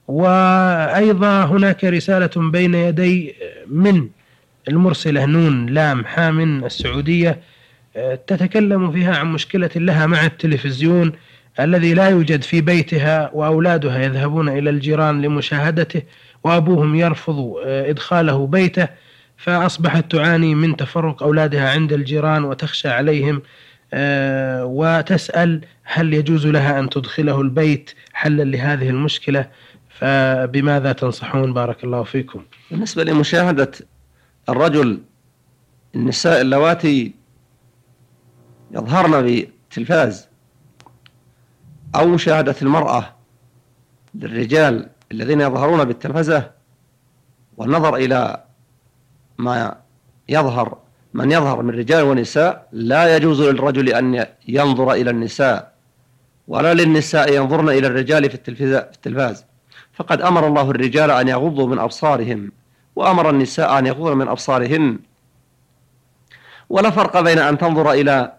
وأيضا 0.08 1.44
هناك 1.44 1.84
رسالة 1.84 2.50
بين 2.50 2.74
يدي 2.74 3.34
من 3.66 4.08
المرسلة 4.68 5.24
نون 5.24 5.66
لام 5.66 6.04
حامن 6.04 6.64
السعودية 6.64 7.40
تتكلم 8.26 8.92
فيها 8.92 9.16
عن 9.16 9.26
مشكلة 9.26 9.70
لها 9.76 10.06
مع 10.06 10.26
التلفزيون 10.26 11.12
الذي 11.60 11.94
لا 11.94 12.08
يوجد 12.08 12.42
في 12.42 12.60
بيتها 12.60 13.30
وأولادها 13.34 13.98
يذهبون 13.98 14.48
إلى 14.48 14.70
الجيران 14.70 15.22
لمشاهدته 15.22 16.02
وأبوهم 16.44 16.94
يرفض 16.94 17.54
إدخاله 17.66 18.46
بيته 18.46 18.88
فأصبحت 19.36 20.12
تعاني 20.12 20.54
من 20.54 20.76
تفرق 20.76 21.22
أولادها 21.22 21.70
عند 21.70 21.92
الجيران 21.92 22.44
وتخشى 22.44 22.88
عليهم 22.88 23.42
وتسأل 24.64 25.64
هل 25.82 26.14
يجوز 26.14 26.46
لها 26.46 26.78
أن 26.78 26.90
تدخله 26.90 27.40
البيت 27.40 27.90
حلا 28.12 28.42
لهذه 28.42 28.90
المشكلة؟ 28.90 29.50
فبماذا 29.88 30.92
تنصحون؟ 30.92 31.52
بارك 31.54 31.84
الله 31.84 32.02
فيكم. 32.02 32.42
بالنسبة 32.70 33.04
لمشاهدة 33.04 33.70
الرجل 34.48 35.02
النساء 35.94 36.40
اللواتي 36.40 37.14
يظهرن 38.70 39.22
بالتلفاز 39.22 40.28
أو 41.94 42.06
مشاهدة 42.08 42.54
المرأة 42.62 43.14
للرجال 44.14 44.88
الذين 45.12 45.40
يظهرون 45.40 45.84
بالتلفزة 45.84 46.50
والنظر 47.56 47.96
إلى 47.96 48.44
ما 49.38 49.76
يظهر 50.28 50.78
من 51.16 51.32
يظهر 51.32 51.62
من 51.62 51.70
رجال 51.70 52.04
ونساء 52.04 52.68
لا 52.72 53.16
يجوز 53.16 53.42
للرجل 53.42 53.88
أن 53.88 54.26
ينظر 54.48 54.92
إلى 54.92 55.10
النساء 55.10 55.72
ولا 56.48 56.74
للنساء 56.74 57.34
ينظرن 57.34 57.68
إلى 57.68 57.86
الرجال 57.86 58.30
في 58.30 58.34
التلفاز. 58.34 59.44
فقد 59.92 60.20
أمر 60.20 60.46
الله 60.46 60.70
الرجال 60.70 61.10
أن 61.10 61.28
يغضوا 61.28 61.66
من 61.66 61.78
أبصارهم 61.78 62.52
وأمر 62.96 63.30
النساء 63.30 63.78
أن 63.78 63.86
يغضن 63.86 64.16
من 64.16 64.28
أبصارهن. 64.28 64.98
ولا 66.68 66.90
فرق 66.90 67.20
بين 67.20 67.38
أن 67.38 67.58
تنظر 67.58 67.92
إلى 67.92 68.32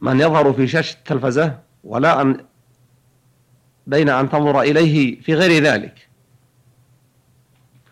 من 0.00 0.20
يظهر 0.20 0.52
في 0.52 0.66
شاشة 0.66 0.94
التلفزة 0.94 1.58
ولا 1.84 2.22
أن 2.22 2.44
بين 3.86 4.08
أن 4.08 4.30
تنظر 4.30 4.60
إليه 4.60 5.20
في 5.20 5.34
غير 5.34 5.62
ذلك. 5.62 6.08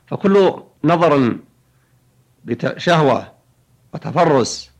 فكل 0.06 0.52
نظر 0.84 1.36
بشهوة 2.44 3.33
وتفرس. 3.94 4.70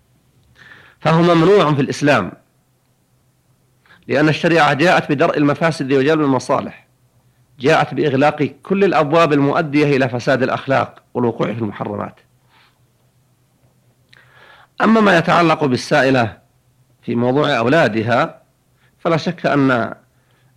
فهو 1.01 1.23
ممنوع 1.23 1.75
في 1.75 1.81
الإسلام 1.81 2.33
لأن 4.09 4.29
الشريعة 4.29 4.73
جاءت 4.73 5.13
بدرء 5.13 5.39
المفاسد 5.39 5.93
وجلب 5.93 6.21
المصالح 6.21 6.87
جاءت 7.61 7.95
بإغلاق 7.95 8.43
كل 8.63 8.85
الأبواب 8.85 9.33
المؤدية 9.33 9.97
إلى 9.97 10.09
فساد 10.09 10.43
الأخلاق 10.43 11.03
والوقوع 11.15 11.53
في 11.53 11.59
المحرمات. 11.59 12.15
أما 14.81 15.01
ما 15.01 15.19
يتعلق 15.19 15.65
بالسائلة 15.65 16.39
في 17.03 17.15
موضوع 17.15 17.59
أولادها 17.59 18.43
فلا 18.99 19.17
شك 19.17 19.47
أن 19.47 19.95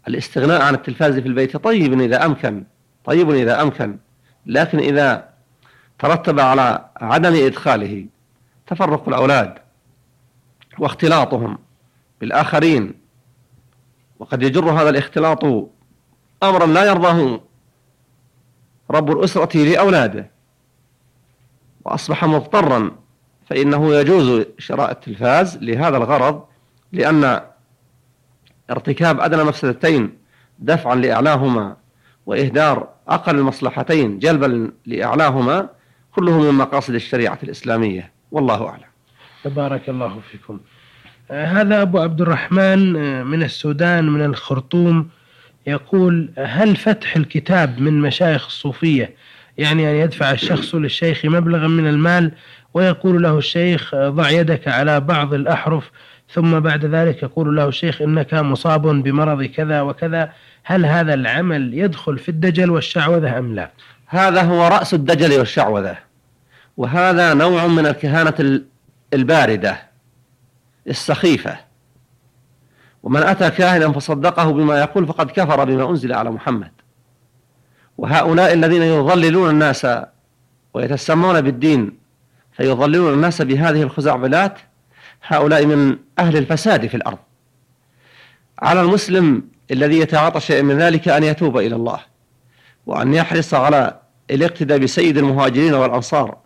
الاستغناء 0.08 0.62
عن 0.62 0.74
التلفاز 0.74 1.20
في 1.20 1.28
البيت 1.28 1.58
طيب 1.58 2.02
إذا 2.02 2.26
أمكن 2.26 2.64
طيب 3.06 3.32
إذا 3.32 3.62
أمكن 3.62 3.98
لكن 4.46 4.80
إذا 4.80 5.30
ترتب 6.00 6.40
على 6.40 6.90
عدم 7.02 7.46
إدخاله 7.46 8.06
تفرق 8.68 9.08
الأولاد 9.08 9.58
واختلاطهم 10.80 11.58
بالآخرين 12.22 12.94
وقد 14.20 14.44
يجر 14.44 14.70
هذا 14.70 14.90
الاختلاط 14.90 15.46
أمرا 16.44 16.66
لا 16.66 16.86
يرضاه 16.86 17.42
رب 18.92 19.12
الأسرة 19.12 19.58
لأولاده. 19.58 20.32
وأصبح 21.86 22.26
مضطرا 22.26 22.92
فإنه 23.50 23.96
يجوز 23.96 24.46
شراء 24.60 24.92
التلفاز 24.92 25.58
لهذا 25.58 25.98
الغرض 25.98 26.44
لأن 26.92 27.42
ارتكاب 28.72 29.20
أدنى 29.22 29.44
مفسدتين 29.44 30.18
دفعا 30.60 30.96
لإعلاهما 30.96 31.78
وإهدار 32.26 32.90
أقل 33.08 33.36
المصلحتين 33.36 34.20
جلبا 34.20 34.72
لإعلاهما 34.86 35.70
كله 36.16 36.52
من 36.52 36.54
مقاصد 36.54 36.94
الشريعة 36.94 37.40
الإسلامية. 37.44 38.17
والله 38.31 38.67
أعلم. 38.67 38.84
بارك 39.46 39.89
الله 39.89 40.19
فيكم. 40.31 40.60
آه، 41.31 41.46
هذا 41.46 41.81
أبو 41.81 42.00
عبد 42.00 42.22
الرحمن 42.22 42.96
آه، 42.96 43.24
من 43.24 43.43
السودان 43.43 44.10
من 44.10 44.25
الخرطوم 44.25 45.10
يقول 45.67 46.29
هل 46.38 46.75
فتح 46.75 47.15
الكتاب 47.15 47.79
من 47.79 48.01
مشايخ 48.01 48.46
الصوفية؟ 48.46 49.15
يعني 49.57 49.91
أن 49.91 49.96
يدفع 49.96 50.31
الشخص 50.31 50.75
للشيخ 50.75 51.25
مبلغا 51.25 51.67
من 51.67 51.88
المال 51.88 52.31
ويقول 52.74 53.24
له 53.24 53.38
الشيخ 53.38 53.96
ضع 53.96 54.29
يدك 54.29 54.67
على 54.67 55.00
بعض 55.00 55.34
الأحرف 55.34 55.91
ثم 56.29 56.60
بعد 56.60 56.86
ذلك 56.86 57.24
يقول 57.24 57.55
له 57.55 57.67
الشيخ 57.67 58.01
إنك 58.01 58.34
مصاب 58.34 58.81
بمرض 58.81 59.43
كذا 59.43 59.81
وكذا 59.81 60.31
هل 60.63 60.86
هذا 60.86 61.13
العمل 61.13 61.74
يدخل 61.74 62.17
في 62.17 62.29
الدجل 62.29 62.69
والشعوذة 62.69 63.38
أم 63.38 63.55
لا؟ 63.55 63.72
هذا 64.07 64.41
هو 64.41 64.67
رأس 64.67 64.93
الدجل 64.93 65.39
والشعوذة. 65.39 66.07
وهذا 66.77 67.34
نوع 67.34 67.67
من 67.67 67.86
الكهانة 67.86 68.62
الباردة 69.13 69.77
السخيفة. 70.88 71.57
ومن 73.03 73.24
أتى 73.24 73.50
كاهنا 73.50 73.91
فصدقه 73.91 74.51
بما 74.51 74.79
يقول 74.79 75.07
فقد 75.07 75.31
كفر 75.31 75.63
بما 75.63 75.89
أنزل 75.89 76.13
على 76.13 76.31
محمد. 76.31 76.72
وهؤلاء 77.98 78.53
الذين 78.53 78.81
يضللون 78.81 79.50
الناس 79.50 79.88
ويتسمون 80.74 81.41
بالدين 81.41 81.98
فيضللون 82.51 83.13
الناس 83.13 83.41
بهذه 83.41 83.81
الخزعبلات 83.84 84.60
هؤلاء 85.24 85.65
من 85.65 85.98
أهل 86.19 86.38
الفساد 86.38 86.88
في 86.88 86.98
الأرض. 86.98 87.17
على 88.60 88.81
المسلم 88.81 89.43
الذي 89.72 90.00
يتعاطى 90.00 90.39
شيئا 90.39 90.62
من 90.62 90.77
ذلك 90.77 91.07
أن 91.07 91.24
يتوب 91.24 91.57
إلى 91.57 91.75
الله 91.75 92.00
وأن 92.86 93.13
يحرص 93.13 93.53
على 93.53 94.00
الاقتداء 94.31 94.77
بسيد 94.77 95.17
المهاجرين 95.17 95.74
والأنصار. 95.74 96.38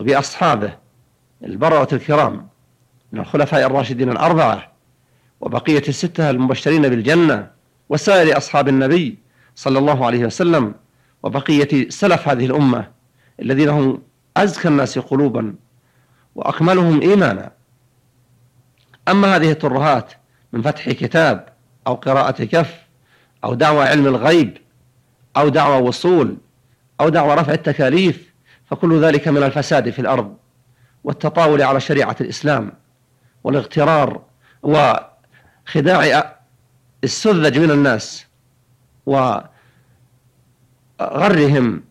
وبأصحابه 0.00 0.76
البررة 1.44 1.88
الكرام 1.92 2.48
من 3.12 3.20
الخلفاء 3.20 3.66
الراشدين 3.66 4.10
الأربعة 4.10 4.72
وبقية 5.40 5.82
الستة 5.88 6.30
المبشرين 6.30 6.88
بالجنة 6.88 7.50
وسائر 7.88 8.36
أصحاب 8.36 8.68
النبي 8.68 9.18
صلى 9.54 9.78
الله 9.78 10.06
عليه 10.06 10.26
وسلم 10.26 10.74
وبقية 11.22 11.88
سلف 11.88 12.28
هذه 12.28 12.46
الأمة 12.46 12.90
الذين 13.40 13.68
هم 13.68 14.02
أزكى 14.36 14.68
الناس 14.68 14.98
قلوبا 14.98 15.54
وأكملهم 16.34 17.00
إيمانا. 17.00 17.52
أما 19.08 19.36
هذه 19.36 19.50
الترهات 19.50 20.12
من 20.52 20.62
فتح 20.62 20.90
كتاب 20.90 21.48
أو 21.86 21.94
قراءة 21.94 22.44
كف 22.44 22.74
أو 23.44 23.54
دعوى 23.54 23.84
علم 23.84 24.06
الغيب 24.06 24.58
أو 25.36 25.48
دعوى 25.48 25.82
وصول 25.82 26.36
أو 27.00 27.08
دعوى 27.08 27.34
رفع 27.34 27.52
التكاليف 27.52 28.29
فكل 28.70 29.00
ذلك 29.00 29.28
من 29.28 29.42
الفساد 29.42 29.90
في 29.90 29.98
الأرض 29.98 30.36
والتطاول 31.04 31.62
على 31.62 31.80
شريعة 31.80 32.16
الإسلام 32.20 32.72
والاغترار 33.44 34.20
وخداع 34.62 36.36
السذج 37.04 37.58
من 37.58 37.70
الناس 37.70 38.26
وغرهم 41.00 41.82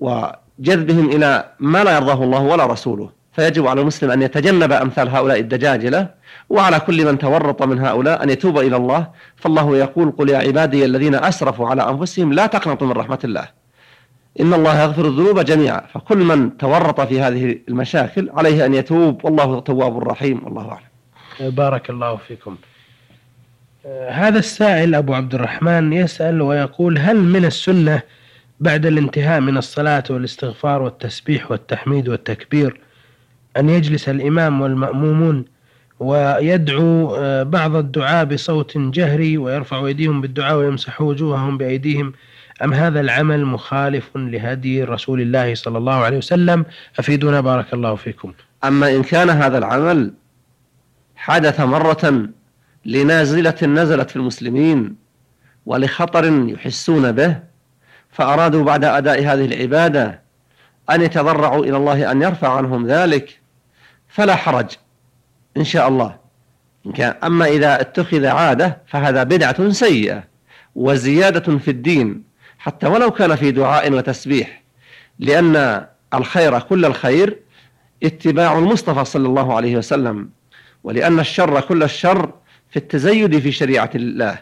وجذبهم 0.00 1.10
إلى 1.10 1.52
ما 1.60 1.84
لا 1.84 1.94
يرضاه 1.94 2.24
الله 2.24 2.40
ولا 2.40 2.66
رسوله. 2.66 3.10
فيجب 3.32 3.66
على 3.66 3.80
المسلم 3.80 4.10
أن 4.10 4.22
يتجنب 4.22 4.72
أمثال 4.72 5.08
هؤلاء 5.08 5.40
الدجاجلة 5.40 6.08
وعلى 6.48 6.80
كل 6.80 7.06
من 7.06 7.18
تورط 7.18 7.62
من 7.62 7.78
هؤلاء 7.78 8.22
أن 8.22 8.30
يتوب 8.30 8.58
إلى 8.58 8.76
الله. 8.76 9.10
فالله 9.36 9.76
يقول 9.76 10.10
قل 10.10 10.30
يا 10.30 10.38
عبادي 10.38 10.84
الذين 10.84 11.14
أسرفوا 11.14 11.68
على 11.68 11.88
أنفسهم 11.88 12.32
لا 12.32 12.46
تقنطوا 12.46 12.86
من 12.86 12.92
رحمة 12.92 13.18
الله. 13.24 13.59
إن 14.40 14.54
الله 14.54 14.82
يغفر 14.82 15.06
الذنوب 15.06 15.40
جميعا. 15.40 15.80
فكل 15.94 16.18
من 16.18 16.56
تورط 16.56 17.00
في 17.00 17.20
هذه 17.20 17.58
المشاكل 17.68 18.30
عليه 18.34 18.66
أن 18.66 18.74
يتوب 18.74 19.24
والله 19.24 19.60
تواب 19.60 19.98
رحيم 19.98 20.44
والله 20.44 20.68
أعلم. 20.68 21.50
بارك 21.50 21.90
الله 21.90 22.16
فيكم. 22.16 22.56
هذا 24.10 24.38
السائل 24.38 24.94
أبو 24.94 25.14
عبد 25.14 25.34
الرحمن 25.34 25.92
يسأل 25.92 26.42
ويقول 26.42 26.98
هل 26.98 27.16
من 27.16 27.44
السنة 27.44 28.02
بعد 28.60 28.86
الانتهاء 28.86 29.40
من 29.40 29.56
الصلاة 29.56 30.04
والاستغفار 30.10 30.82
والتسبيح 30.82 31.50
والتحميد 31.50 32.08
والتكبير 32.08 32.80
أن 33.56 33.68
يجلس 33.70 34.08
الإمام 34.08 34.60
والمأمومون 34.60 35.44
ويدعو 36.00 37.16
آه، 37.16 37.42
بعض 37.42 37.76
الدعاء 37.76 38.24
بصوت 38.24 38.78
جهري 38.78 39.38
ويرفع 39.38 39.86
أيديهم 39.86 40.20
بالدعاء 40.20 40.56
ويمسح 40.56 41.00
وجوههم 41.00 41.58
بأيديهم 41.58 42.12
أم 42.64 42.74
هذا 42.74 43.00
العمل 43.00 43.44
مخالف 43.44 44.10
لهدي 44.16 44.84
رسول 44.84 45.20
الله 45.20 45.54
صلى 45.54 45.78
الله 45.78 45.94
عليه 45.94 46.18
وسلم؟ 46.18 46.64
أفيدونا 46.98 47.40
بارك 47.40 47.74
الله 47.74 47.94
فيكم. 47.94 48.32
أما 48.64 48.90
إن 48.90 49.02
كان 49.02 49.30
هذا 49.30 49.58
العمل 49.58 50.12
حدث 51.16 51.60
مرة 51.60 52.28
لنازلة 52.84 53.56
نزلت 53.62 54.10
في 54.10 54.16
المسلمين 54.16 54.96
ولخطر 55.66 56.48
يحسون 56.48 57.12
به 57.12 57.36
فأرادوا 58.10 58.64
بعد 58.64 58.84
أداء 58.84 59.20
هذه 59.20 59.44
العبادة 59.44 60.20
أن 60.90 61.02
يتضرعوا 61.02 61.64
إلى 61.64 61.76
الله 61.76 62.12
أن 62.12 62.22
يرفع 62.22 62.56
عنهم 62.56 62.86
ذلك 62.86 63.40
فلا 64.08 64.36
حرج 64.36 64.70
إن 65.56 65.64
شاء 65.64 65.88
الله. 65.88 66.16
إن 66.86 66.92
كان 66.92 67.14
أما 67.24 67.46
إذا 67.46 67.80
اتخذ 67.80 68.26
عادة 68.26 68.78
فهذا 68.86 69.22
بدعة 69.22 69.70
سيئة 69.70 70.24
وزيادة 70.74 71.58
في 71.58 71.70
الدين. 71.70 72.29
حتى 72.60 72.86
ولو 72.86 73.10
كان 73.10 73.36
في 73.36 73.50
دعاء 73.50 73.92
وتسبيح. 73.92 74.62
لأن 75.18 75.86
الخير 76.14 76.58
كل 76.58 76.84
الخير 76.84 77.38
اتباع 78.02 78.58
المصطفى 78.58 79.04
صلى 79.04 79.28
الله 79.28 79.56
عليه 79.56 79.76
وسلم. 79.76 80.30
ولأن 80.84 81.20
الشر 81.20 81.60
كل 81.60 81.82
الشر 81.82 82.32
في 82.70 82.76
التزيد 82.76 83.38
في 83.38 83.52
شريعة 83.52 83.90
الله. 83.94 84.38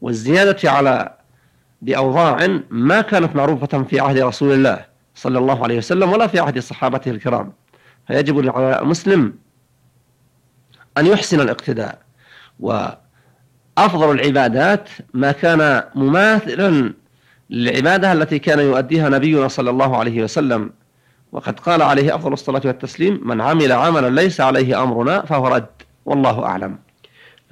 والزيادة 0.00 0.70
على 0.70 1.14
بأوضاع 1.82 2.60
ما 2.70 3.00
كانت 3.00 3.36
معروفة 3.36 3.82
في 3.82 4.00
عهد 4.00 4.18
رسول 4.18 4.52
الله 4.52 4.84
صلى 5.14 5.38
الله 5.38 5.62
عليه 5.62 5.78
وسلم 5.78 6.12
ولا 6.12 6.26
في 6.26 6.38
عهد 6.38 6.58
صحابته 6.58 7.10
الكرام. 7.10 7.52
فيجب 8.06 8.56
على 8.56 8.80
المسلم 8.82 9.34
أن 10.98 11.06
يحسن 11.06 11.40
الاقتداء. 11.40 11.98
وأفضل 12.60 14.10
العبادات 14.10 14.88
ما 15.14 15.32
كان 15.32 15.82
مماثلا 15.94 16.94
للعبادة 17.50 18.12
التي 18.12 18.38
كان 18.38 18.58
يؤديها 18.58 19.08
نبينا 19.08 19.48
صلى 19.48 19.70
الله 19.70 19.96
عليه 19.96 20.22
وسلم. 20.22 20.70
وقد 21.32 21.60
قال 21.60 21.82
عليه 21.82 22.14
أفضل 22.14 22.32
الصلاة 22.32 22.62
والتسليم 22.64 23.20
من 23.24 23.40
عمل 23.40 23.72
عملا 23.72 24.20
ليس 24.20 24.40
عليه 24.40 24.82
أمرنا 24.82 25.22
فهو 25.22 25.48
رد. 25.48 25.66
والله 26.06 26.44
أعلم. 26.44 26.78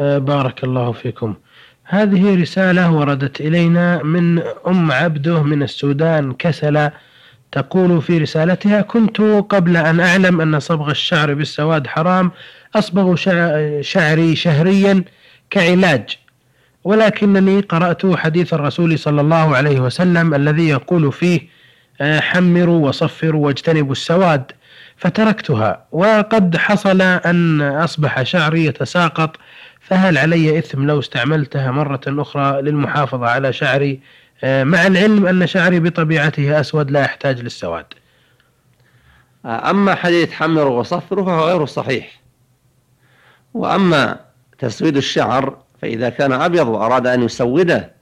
آه، 0.01 0.19
بارك 0.19 0.65
الله 0.65 0.93
فيكم. 0.93 1.35
هذه 1.85 2.43
رسالة 2.43 2.93
وردت 2.93 3.41
إلينا 3.41 4.03
من 4.03 4.43
أم 4.67 4.93
عبده 4.93 5.43
من 5.43 5.63
السودان 5.63 6.33
كسل 6.33 6.91
تقول 7.53 8.03
في 8.03 8.19
رسالتها 8.19 8.81
كنت 8.83 9.21
قبل 9.21 9.77
أن 9.77 10.01
أعلم 10.01 10.41
أن 10.41 10.61
صبغ 10.61 10.91
الشعر 10.91 11.35
بالسواد 11.35 11.87
حرام 11.87 12.31
أصبغ 12.75 13.15
شعري 13.81 14.37
شهريا 14.37 15.05
كعلاج. 15.51 16.19
ولكنني 16.87 17.61
قرأت 17.61 18.07
حديث 18.07 18.55
الرسول 18.55 18.99
صلى 18.99 19.21
الله 19.21 19.57
عليه 19.57 19.81
وسلم 19.81 20.35
الذي 20.35 20.69
يقول 20.69 21.13
فيه 21.13 21.41
آه، 22.01 22.21
حمروا 22.21 22.89
وصفروا 22.89 23.47
واجتنبوا 23.47 23.93
السواد 23.93 24.53
فتركتها. 24.97 25.87
وقد 25.93 26.57
حصل 26.57 27.03
أن 27.03 27.63
أصبح 27.63 28.23
شعري 28.23 28.65
يتساقط 28.65 29.37
فهل 29.81 30.19
علي 30.19 30.59
إثم 30.59 30.87
لو 30.87 30.99
استعملتها 30.99 31.71
مرة 31.71 32.01
أخرى 32.07 32.63
للمحافظة 32.63 33.27
على 33.27 33.53
شعري؟ 33.53 34.01
مع 34.45 34.87
العلم 34.87 35.27
أن 35.27 35.47
شعري 35.47 35.81
بطبيعته 35.81 36.61
أسود 36.61 36.91
لا 36.91 37.01
يحتاج 37.01 37.41
للسواد. 37.41 37.87
أما 39.45 39.95
حديث 39.95 40.33
حمر 40.33 40.69
وصفره 40.69 41.25
فهو 41.25 41.49
غير 41.49 41.67
صحيح. 41.67 42.21
وأما 43.55 44.21
تسويد 44.59 44.97
الشعر 44.97 45.66
فإذا 45.83 46.09
كان 46.09 46.33
أبيض 46.33 46.69
وأراد 46.69 47.07
أن 47.07 47.23
يسوده 47.23 47.93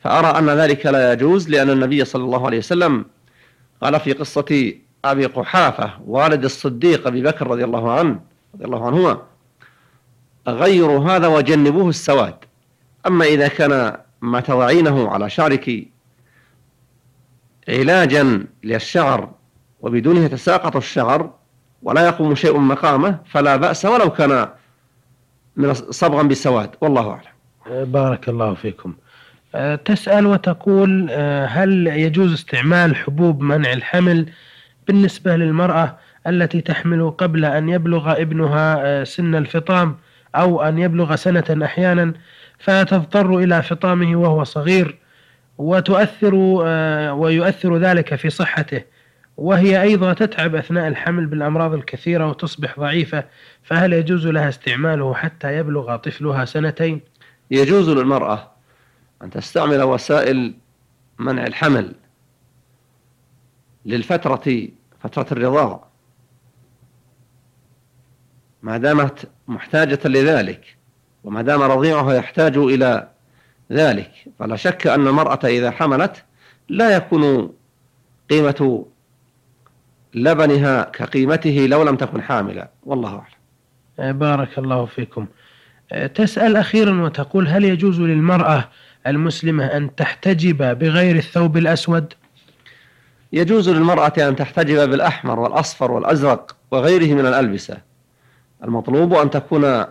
فأرى 0.00 0.38
أن 0.38 0.50
ذلك 0.50 0.86
لا 0.86 1.12
يجوز 1.12 1.48
لأن 1.48 1.70
النبي 1.70 2.04
صلى 2.04 2.24
الله 2.24 2.46
عليه 2.46 2.58
وسلم 2.58 3.04
قال 3.82 4.00
في 4.00 4.12
قصة 4.12 4.72
أبي 5.04 5.26
قحافة 5.26 5.90
والد 6.06 6.44
الصديق 6.44 7.06
أبي 7.06 7.22
بكر 7.22 7.46
رضي 7.46 7.64
الله 7.64 7.92
عنه 7.92 8.20
رضي 8.54 8.64
الله 8.64 8.86
عنهما 8.86 9.22
غيروا 10.48 11.10
هذا 11.10 11.26
وجنبوه 11.26 11.88
السواد 11.88 12.34
أما 13.06 13.24
إذا 13.24 13.48
كان 13.48 13.96
ما 14.20 14.40
تضعينه 14.40 15.08
على 15.08 15.30
شعرك 15.30 15.86
علاجا 17.68 18.46
للشعر 18.64 19.30
وبدونه 19.80 20.24
يتساقط 20.24 20.76
الشعر 20.76 21.30
ولا 21.82 22.06
يقوم 22.06 22.34
شيء 22.34 22.58
مقامه 22.58 23.18
فلا 23.30 23.56
بأس 23.56 23.84
ولو 23.84 24.10
كان 24.10 24.48
من 25.58 25.74
صبغا 25.74 26.22
بالسواد 26.22 26.70
والله 26.80 27.10
أعلم. 27.10 27.84
بارك 27.84 28.28
الله 28.28 28.54
فيكم. 28.54 28.94
أه، 29.54 29.74
تسأل 29.76 30.26
وتقول 30.26 31.08
أه، 31.10 31.46
هل 31.46 31.86
يجوز 31.86 32.32
استعمال 32.32 32.96
حبوب 32.96 33.40
منع 33.40 33.72
الحمل؟ 33.72 34.26
بالنسبة 34.86 35.36
للمرأة 35.36 35.98
التي 36.26 36.60
تحمل 36.60 37.10
قبل 37.10 37.44
أن 37.44 37.68
يبلغ 37.68 38.12
ابنها 38.12 38.76
أه، 38.80 39.04
سن 39.04 39.34
الفطام 39.34 39.96
أو 40.34 40.62
أن 40.62 40.78
يبلغ 40.78 41.16
سنة 41.16 41.64
أحيانا 41.64 42.12
فتضطر 42.58 43.38
إلى 43.38 43.62
فطامه 43.62 44.16
وهو 44.16 44.44
صغير 44.44 44.98
وتؤثر 45.58 46.34
ويؤثر 47.14 47.76
ذلك 47.76 48.14
في 48.14 48.30
صحته. 48.30 48.82
وهي 49.38 49.82
أيضا 49.82 50.12
تتعب 50.12 50.54
أثناء 50.54 50.88
الحمل 50.88 51.26
بالأمراض 51.26 51.74
الكثيرة 51.74 52.26
وتصبح 52.26 52.80
ضعيفة 52.80 53.24
فهل 53.62 53.92
يجوز 53.92 54.26
لها 54.26 54.48
استعماله 54.48 55.14
حتى 55.14 55.56
يبلغ 55.56 55.96
طفلها 55.96 56.44
سنتين؟ 56.44 57.00
يجوز 57.50 57.88
للمرأة 57.88 58.50
أن 59.22 59.30
تستعمل 59.30 59.82
وسائل 59.82 60.54
منع 61.18 61.46
الحمل 61.46 61.94
للفترة 63.86 64.68
فترة 65.00 65.26
الرضاع 65.32 65.84
ما 68.62 68.76
دامت 68.76 69.30
محتاجة 69.48 70.00
لذلك 70.04 70.76
وما 71.24 71.42
دام 71.42 71.62
رضيعها 71.62 72.14
يحتاج 72.14 72.56
إلى 72.56 73.08
ذلك 73.72 74.10
فلا 74.38 74.56
شك 74.56 74.86
أن 74.86 75.06
المرأة 75.06 75.40
إذا 75.44 75.70
حملت 75.70 76.24
لا 76.68 76.96
يكون 76.96 77.52
قيمة 78.30 78.86
لبنها 80.14 80.82
كقيمته 80.82 81.66
لو 81.70 81.82
لم 81.82 81.96
تكن 81.96 82.22
حاملة. 82.22 82.68
والله 82.82 83.22
أعلم. 83.98 84.18
بارك 84.18 84.58
الله 84.58 84.86
فيكم. 84.86 85.26
تسأل 86.14 86.56
أخيرا 86.56 87.02
وتقول 87.02 87.48
هل 87.48 87.64
يجوز 87.64 88.00
للمرأة 88.00 88.68
المسلمة 89.06 89.64
أن 89.64 89.94
تحتجب 89.94 90.78
بغير 90.78 91.16
الثوب 91.16 91.56
الأسود؟ 91.56 92.12
يجوز 93.32 93.68
للمرأة 93.68 94.12
أن 94.18 94.36
تحتجب 94.36 94.90
بالأحمر 94.90 95.40
والأصفر 95.40 95.90
والأزرق 95.90 96.56
وغيره 96.70 97.14
من 97.14 97.26
الألبسة. 97.26 97.78
المطلوب 98.64 99.14
أن 99.14 99.30
تكون 99.30 99.84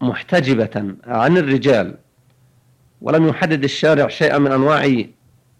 محتجبة 0.00 0.94
عن 1.06 1.36
الرجال 1.36 1.94
ولم 3.00 3.28
يحدد 3.28 3.64
الشارع 3.64 4.08
شيئا 4.08 4.38
من 4.38 4.52
أنواع 4.52 4.94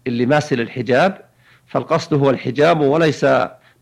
اللباس 0.07 0.53
للحجاب 0.53 1.21
فالقصد 1.67 2.13
هو 2.13 2.29
الحجاب 2.29 2.79
وليس 2.81 3.25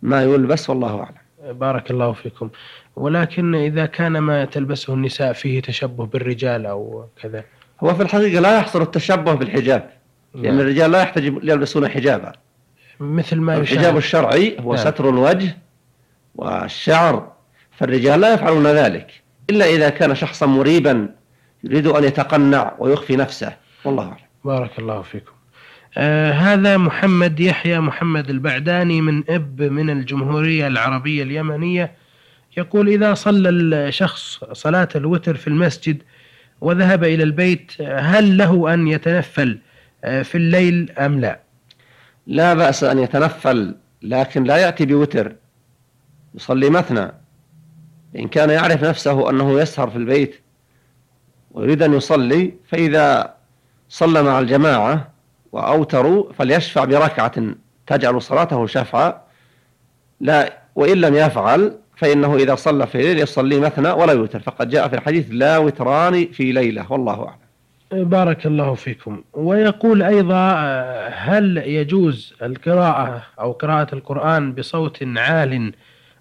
ما 0.01 0.23
يلبس 0.23 0.69
والله 0.69 0.99
أعلم. 0.99 1.21
بارك 1.59 1.91
الله 1.91 2.13
فيكم. 2.13 2.49
ولكن 2.95 3.55
إذا 3.55 3.85
كان 3.85 4.17
ما 4.17 4.45
تلبسه 4.45 4.93
النساء 4.93 5.33
فيه 5.33 5.61
تشبه 5.61 6.05
بالرجال 6.05 6.65
أو 6.65 7.05
كذا. 7.21 7.43
هو 7.83 7.95
في 7.95 8.03
الحقيقة 8.03 8.41
لا 8.41 8.57
يحصل 8.57 8.81
التشبه 8.81 9.33
بالحجاب. 9.33 9.89
لأن 10.33 10.43
نعم. 10.43 10.59
الرجال 10.59 10.91
لا 10.91 11.01
يحتاج 11.01 11.23
يلبسون 11.25 11.87
حجابا. 11.89 12.31
مثل 12.99 13.37
ما 13.37 13.57
الحجاب 13.57 13.97
الشرعي 13.97 14.57
هو 14.59 14.73
نعم. 14.73 14.85
ستر 14.85 15.09
الوجه 15.09 15.57
والشعر 16.35 17.31
فالرجال 17.71 18.21
لا 18.21 18.33
يفعلون 18.33 18.67
ذلك. 18.67 19.21
إلا 19.49 19.65
إذا 19.65 19.89
كان 19.89 20.15
شخصا 20.15 20.45
مريبا 20.45 21.09
يريد 21.63 21.87
أن 21.87 22.03
يتقنع 22.03 22.75
ويخفي 22.79 23.15
نفسه. 23.15 23.53
والله 23.85 24.03
أعلم. 24.03 24.15
بارك 24.45 24.79
الله 24.79 25.01
فيكم. 25.01 25.31
آه 25.97 26.32
هذا 26.32 26.77
محمد 26.77 27.39
يحيى 27.39 27.80
محمد 27.80 28.30
البعداني 28.30 29.01
من 29.01 29.23
إب 29.30 29.62
من 29.62 29.89
الجمهورية 29.89 30.67
العربية 30.67 31.23
اليمنية. 31.23 31.91
يقول 32.58 32.89
إذا 32.89 33.13
صلى 33.13 33.49
الشخص 33.49 34.43
صلاة 34.51 34.89
الوتر 34.95 35.36
في 35.36 35.47
المسجد 35.47 36.04
وذهب 36.62 37.04
إلى 37.04 37.23
البيت 37.23 37.71
هل 37.82 38.38
له 38.38 38.73
أن 38.73 38.88
يتنفل 38.88 39.60
آه، 40.04 40.21
في 40.21 40.36
الليل 40.36 40.91
أم 40.91 41.19
لا؟ 41.19 41.39
لا 42.27 42.54
بأس 42.54 42.84
أن 42.84 42.99
يتنفل 42.99 43.75
لكن 44.01 44.43
لا 44.43 44.58
يأتي 44.58 44.86
بوتر 44.86 45.36
يصلي 46.36 46.69
مثنى. 46.69 47.12
إن 48.15 48.27
كان 48.27 48.49
يعرف 48.49 48.84
نفسه 48.84 49.30
أنه 49.30 49.60
يسهر 49.60 49.89
في 49.89 49.95
البيت 49.97 50.36
ويريد 51.51 51.84
أن 51.84 51.93
يصلي 51.93 52.54
فإذا 52.67 53.34
صلى 53.89 54.23
مع 54.23 54.39
الجماعة 54.39 55.11
وأوتروا 55.51 56.33
فليشفع 56.33 56.85
بركعة 56.85 57.33
تجعل 57.87 58.21
صلاته 58.21 58.67
شفعا. 58.67 59.21
لا 60.19 60.57
وإن 60.75 60.97
لم 60.97 61.15
يفعل 61.15 61.77
فإنه 61.97 62.35
إذا 62.35 62.55
صلى 62.55 62.87
في 62.87 62.97
ليل 62.97 63.19
يصلي 63.19 63.59
مثنى 63.59 63.89
ولا 63.89 64.13
يوتر. 64.13 64.39
فقد 64.39 64.69
جاء 64.69 64.87
في 64.87 64.95
الحديث 64.95 65.27
لا 65.31 65.57
وتران 65.57 66.27
في 66.27 66.51
ليلة 66.51 66.91
والله 66.91 67.27
أعلم. 67.27 67.41
بارك 68.09 68.45
الله 68.45 68.73
فيكم. 68.73 69.23
ويقول 69.33 70.03
أيضا 70.03 70.53
هل 71.13 71.57
يجوز 71.57 72.33
القراءة 72.41 73.23
أو 73.39 73.51
قراءة 73.51 73.95
القرآن 73.95 74.53
بصوت 74.53 75.03
عال 75.17 75.73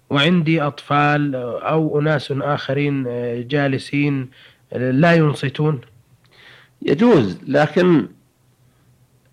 وعندي 0.09 0.61
أطفال 0.61 1.35
أو 1.63 1.99
أناس 1.99 2.31
آخرين 2.31 3.03
جالسين 3.47 4.29
لا 4.75 5.13
ينصتون؟ 5.13 5.81
يجوز 6.81 7.39
لكن 7.47 8.07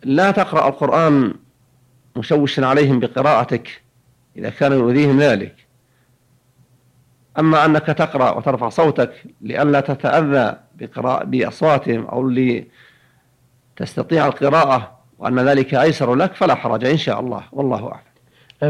لا 0.04 0.30
تقرأ 0.30 0.68
القرآن 0.68 1.34
مشوشا 2.16 2.66
عليهم 2.66 3.00
بقراءتك 3.00 3.82
إذا 4.36 4.50
كان 4.50 4.72
يؤذيهم 4.72 5.20
ذلك. 5.20 5.54
أما 7.38 7.64
أنك 7.64 7.86
تقرأ 7.86 8.30
وترفع 8.30 8.68
صوتك 8.68 9.12
لئلا 9.40 9.80
تتأذى 9.80 10.56
بقراءة 10.74 11.24
بأصواتهم 11.24 12.06
أو 12.06 12.30
لتستطيع 13.78 14.26
القراءة 14.26 14.98
وأن 15.18 15.38
ذلك 15.38 15.74
أيسر 15.74 16.14
لك 16.14 16.34
فلا 16.34 16.54
حرج 16.54 16.84
إن 16.84 16.96
شاء 16.96 17.20
الله. 17.20 17.42
والله 17.52 17.92
أعلم. 17.92 18.08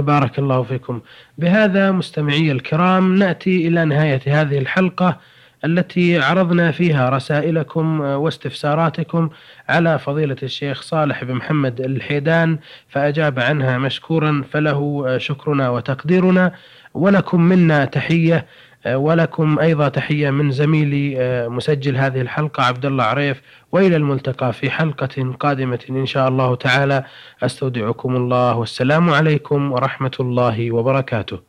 بارك 0.04 0.38
الله 0.38 0.62
فيكم. 0.62 1.00
بهذا 1.38 1.92
مستمعي 1.92 2.52
الكرام 2.52 3.14
نأتي 3.14 3.68
إلى 3.68 3.84
نهاية 3.84 4.20
هذه 4.26 4.58
الحلقة. 4.58 5.20
التي 5.64 6.18
عرضنا 6.18 6.70
فيها 6.70 7.10
رسائلكم 7.10 8.00
واستفساراتكم 8.00 9.30
على 9.68 9.98
فضيلة 9.98 10.36
الشيخ 10.42 10.82
صالح 10.82 11.24
بن 11.24 11.34
محمد 11.34 11.80
الحيدان 11.80 12.58
فأجاب 12.88 13.40
عنها 13.40 13.78
مشكورا 13.78 14.44
فله 14.52 15.04
شكرنا 15.18 15.70
وتقديرنا. 15.70 16.52
ولكم 16.94 17.40
منا 17.40 17.84
تحية 17.84 18.46
ولكم 18.86 19.58
أيضا 19.58 19.88
تحية 19.88 20.30
من 20.30 20.50
زميلي 20.50 21.16
مسجل 21.48 21.96
هذه 21.96 22.20
الحلقة 22.20 22.62
عبد 22.62 22.86
الله 22.86 23.04
عريف 23.04 23.42
وإلى 23.72 23.96
الملتقى 23.96 24.52
في 24.52 24.70
حلقة 24.70 25.34
قادمة 25.40 25.78
إن 25.90 26.06
شاء 26.06 26.28
الله 26.28 26.54
تعالى. 26.54 27.04
أستودعكم 27.42 28.16
الله 28.16 28.56
والسلام 28.56 29.10
عليكم 29.10 29.72
ورحمة 29.72 30.16
الله 30.20 30.72
وبركاته. 30.72 31.47